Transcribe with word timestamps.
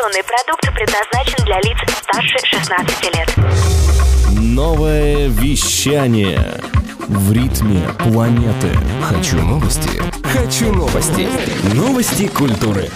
Информационный 0.00 0.24
продукт 0.24 0.74
предназначен 0.74 1.44
для 1.44 1.56
лиц 1.60 1.76
старше 2.02 2.38
16 2.46 3.04
лет. 3.14 4.40
Новое 4.40 5.28
вещание. 5.28 6.40
В 7.06 7.32
ритме 7.32 7.82
планеты. 7.98 8.68
Хочу 9.02 9.36
новости. 9.42 9.90
Хочу 10.24 10.72
новости. 10.72 11.28
Новости 11.74 12.28
культуры. 12.28 12.88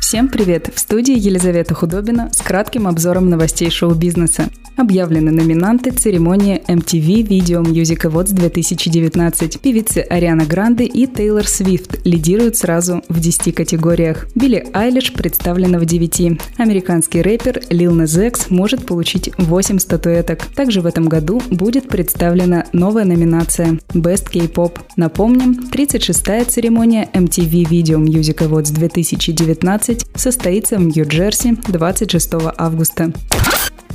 Всем 0.00 0.28
привет! 0.28 0.68
В 0.74 0.78
студии 0.78 1.18
Елизавета 1.18 1.74
Худобина 1.74 2.30
с 2.32 2.42
кратким 2.42 2.86
обзором 2.86 3.30
новостей 3.30 3.70
шоу-бизнеса. 3.70 4.50
Объявлены 4.76 5.30
номинанты 5.30 5.90
церемонии 5.90 6.62
MTV 6.66 7.26
Video 7.26 7.62
Music 7.62 8.10
Awards 8.10 8.32
2019. 8.32 9.60
Певицы 9.60 9.98
Ариана 9.98 10.46
Гранде 10.46 10.84
и 10.84 11.06
Тейлор 11.06 11.46
Свифт 11.46 12.04
лидируют 12.06 12.56
сразу 12.56 13.02
в 13.08 13.20
10 13.20 13.54
категориях. 13.54 14.26
Билли 14.34 14.66
Айлиш 14.72 15.12
представлена 15.12 15.78
в 15.78 15.84
9. 15.84 16.38
Американский 16.56 17.20
рэпер 17.20 17.58
Nas 17.68 18.26
X 18.26 18.48
может 18.48 18.86
получить 18.86 19.30
8 19.36 19.78
статуэток. 19.78 20.46
Также 20.54 20.80
в 20.80 20.86
этом 20.86 21.06
году 21.06 21.42
будет 21.50 21.88
представлена 21.88 22.64
новая 22.72 23.04
номинация 23.04 23.78
Best 23.92 24.30
K-Pop. 24.32 24.78
Напомним, 24.96 25.68
36-я 25.70 26.44
церемония 26.46 27.08
MTV 27.12 27.68
Video 27.68 28.02
Music 28.02 28.38
Awards 28.38 28.72
2019 28.72 30.06
состоится 30.14 30.78
в 30.78 30.82
Нью-Джерси 30.82 31.58
26 31.68 32.32
августа. 32.56 33.12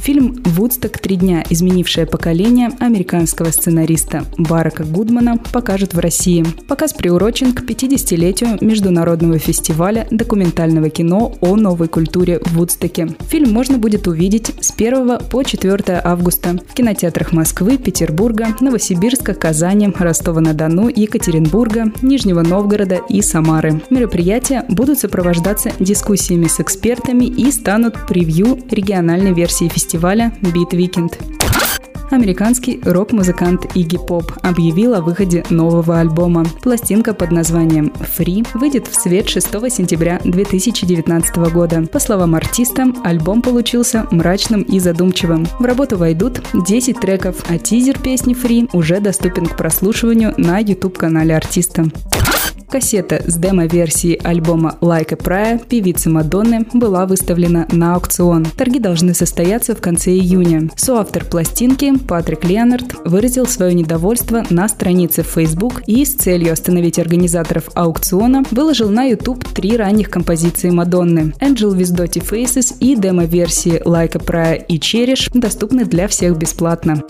Фильм 0.01 0.41
«Вудсток. 0.45 0.99
Три 0.99 1.17
дня. 1.17 1.43
Изменившее 1.49 2.05
поколение» 2.05 2.69
американского 2.79 3.51
сценариста 3.51 4.25
Барака 4.37 4.83
Гудмана 4.85 5.37
покажут 5.51 5.93
в 5.93 5.99
России. 5.99 6.45
Показ 6.67 6.93
приурочен 6.93 7.51
к 7.51 7.61
50-летию 7.63 8.57
Международного 8.61 9.37
фестиваля 9.37 10.07
документального 10.09 10.89
кино 10.89 11.35
о 11.41 11.55
новой 11.55 11.89
культуре 11.89 12.39
в 12.39 12.53
Вудстоке. 12.53 13.09
Фильм 13.29 13.51
можно 13.51 13.77
будет 13.77 14.07
увидеть 14.07 14.53
с 14.61 14.71
1 14.71 15.19
по 15.29 15.43
4 15.43 16.01
августа 16.03 16.57
в 16.67 16.73
кинотеатрах 16.73 17.33
Москвы, 17.33 17.77
Петербурга, 17.77 18.47
Новосибирска, 18.61 19.33
Казани, 19.33 19.93
Ростова-на-Дону, 19.97 20.87
Екатеринбурга, 20.87 21.91
Нижнего 22.01 22.43
Новгорода 22.43 23.01
и 23.09 23.21
Самары. 23.21 23.81
Мероприятия 23.89 24.63
будут 24.69 24.99
сопровождаться 24.99 25.71
дискуссиями 25.79 26.47
с 26.47 26.61
экспертами 26.61 27.25
и 27.25 27.51
станут 27.51 28.07
превью 28.07 28.59
региональной 28.71 29.33
версии 29.33 29.67
фестиваля 29.67 29.96
фестиваля 29.97 30.31
Beat 30.41 30.71
Weekend. 30.73 31.13
Американский 32.11 32.79
рок-музыкант 32.85 33.65
Игги 33.75 33.97
Поп 33.97 34.31
объявил 34.43 34.93
о 34.93 35.01
выходе 35.01 35.43
нового 35.49 35.99
альбома. 35.99 36.45
Пластинка 36.61 37.13
под 37.13 37.31
названием 37.31 37.91
«Free» 37.99 38.47
выйдет 38.53 38.87
в 38.87 38.95
свет 38.95 39.27
6 39.27 39.47
сентября 39.69 40.21
2019 40.23 41.35
года. 41.51 41.81
По 41.91 41.99
словам 41.99 42.35
артиста, 42.35 42.93
альбом 43.03 43.41
получился 43.41 44.05
мрачным 44.11 44.61
и 44.61 44.79
задумчивым. 44.79 45.47
В 45.59 45.65
работу 45.65 45.97
войдут 45.97 46.41
10 46.53 46.99
треков, 46.99 47.43
а 47.49 47.57
тизер 47.57 47.99
песни 47.99 48.35
«Free» 48.35 48.69
уже 48.71 48.99
доступен 48.99 49.47
к 49.47 49.57
прослушиванию 49.57 50.33
на 50.37 50.59
YouTube-канале 50.59 51.35
артиста. 51.35 51.85
Кассета 52.69 53.21
с 53.25 53.35
демо-версией 53.37 54.15
альбома 54.15 54.77
Like 54.81 55.13
a 55.13 55.15
Prayer 55.15 55.65
певицы 55.65 56.09
Мадонны 56.09 56.65
была 56.73 57.05
выставлена 57.05 57.65
на 57.71 57.95
аукцион. 57.95 58.45
Торги 58.45 58.79
должны 58.79 59.13
состояться 59.13 59.73
в 59.73 59.79
конце 59.79 60.11
июня. 60.11 60.69
Соавтор 60.75 61.23
пластинки 61.23 61.97
Патрик 61.97 62.43
Леонард 62.43 62.95
выразил 63.05 63.45
свое 63.45 63.73
недовольство 63.73 64.43
на 64.49 64.67
странице 64.67 65.23
в 65.23 65.27
Facebook 65.27 65.81
и 65.87 66.03
с 66.03 66.13
целью 66.15 66.51
остановить 66.51 66.99
организаторов 66.99 67.69
аукциона 67.73 68.43
выложил 68.51 68.89
на 68.89 69.05
YouTube 69.05 69.45
три 69.45 69.77
ранних 69.77 70.09
композиции 70.09 70.69
Мадонны 70.69 71.33
Angel 71.39 71.73
with 71.73 71.95
Dotty 71.95 72.21
Faces 72.21 72.75
и 72.81 72.95
демо-версии 72.95 73.81
Like 73.85 74.17
a 74.17 74.19
Prayer 74.19 74.65
и 74.67 74.77
Cherish 74.77 75.29
доступны 75.33 75.85
для 75.85 76.09
всех 76.09 76.37
бесплатно. 76.37 77.01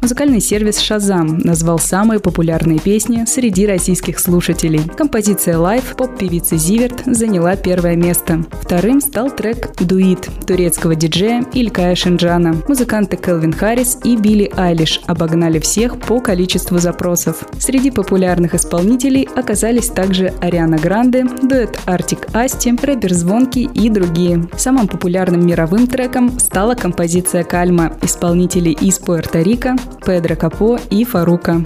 Музыкальный 0.00 0.40
сервис 0.40 0.78
Shazam 0.78 1.44
назвал 1.44 1.78
самые 1.78 2.20
популярные 2.20 2.78
песни 2.78 3.26
среди 3.26 3.66
российских 3.66 4.18
слушателей. 4.18 4.80
Композиция 4.96 5.56
Live 5.56 5.94
поп-певицы 5.94 6.56
Зиверт 6.56 7.02
заняла 7.04 7.54
первое 7.54 7.96
место. 7.96 8.42
Вторым 8.62 9.02
стал 9.02 9.30
трек 9.30 9.76
«Дуит» 9.78 10.26
турецкого 10.46 10.94
диджея 10.94 11.44
Илькая 11.52 11.94
Шинджана. 11.94 12.56
Музыканты 12.66 13.18
Келвин 13.18 13.52
Харрис 13.52 13.98
и 14.02 14.16
Билли 14.16 14.50
Айлиш 14.56 15.02
обогнали 15.06 15.58
всех 15.58 15.98
по 16.00 16.20
количеству 16.20 16.78
запросов. 16.78 17.44
Среди 17.58 17.90
популярных 17.90 18.54
исполнителей 18.54 19.28
оказались 19.36 19.88
также 19.88 20.32
Ариана 20.40 20.78
Гранде, 20.78 21.26
дуэт 21.42 21.78
Артик 21.84 22.26
Асти, 22.32 22.74
рэпер 22.80 23.12
Звонки 23.12 23.68
и 23.74 23.90
другие. 23.90 24.48
Самым 24.56 24.88
популярным 24.88 25.46
мировым 25.46 25.86
треком 25.86 26.38
стала 26.38 26.74
композиция 26.74 27.44
«Кальма» 27.44 27.98
исполнителей 28.02 28.72
из 28.72 28.98
Пуэрто-Рико, 28.98 29.78
Педро 30.04 30.36
Капо 30.36 30.78
и 30.90 31.04
Фарука. 31.04 31.64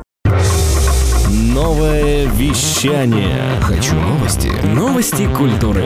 Новое 1.31 2.27
вещание. 2.27 3.61
Хочу 3.62 3.95
новости. 3.95 4.51
Новости 4.65 5.27
культуры. 5.27 5.85